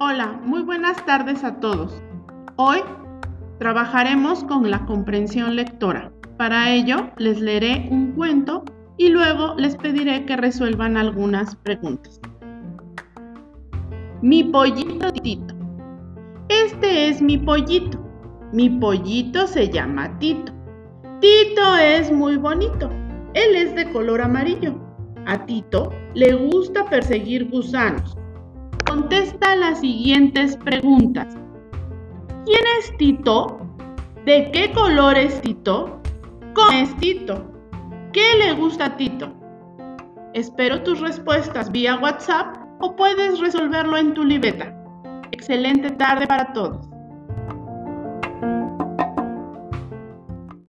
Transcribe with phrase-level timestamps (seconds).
[0.00, 2.02] Hola, muy buenas tardes a todos.
[2.56, 2.78] Hoy
[3.60, 6.10] trabajaremos con la comprensión lectora.
[6.36, 8.64] Para ello, les leeré un cuento
[8.96, 12.20] y luego les pediré que resuelvan algunas preguntas.
[14.20, 15.54] Mi pollito Tito.
[16.48, 18.04] Este es mi pollito.
[18.52, 20.52] Mi pollito se llama Tito.
[21.20, 22.90] Tito es muy bonito.
[23.34, 24.74] Él es de color amarillo.
[25.26, 28.18] A Tito le gusta perseguir gusanos.
[28.94, 31.26] Contesta las siguientes preguntas.
[32.46, 33.58] ¿Quién es Tito?
[34.24, 36.00] ¿De qué color es Tito?
[36.54, 37.44] ¿Cómo es Tito?
[38.12, 39.34] ¿Qué le gusta a Tito?
[40.32, 44.72] Espero tus respuestas vía WhatsApp o puedes resolverlo en tu libreta.
[45.32, 46.88] Excelente tarde para todos.